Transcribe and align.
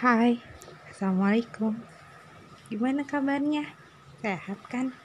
Hai, 0.00 0.40
Assalamualaikum 0.88 1.76
Gimana 2.72 3.04
kabarnya? 3.04 3.68
Sehat 4.24 4.56
kan? 4.72 4.96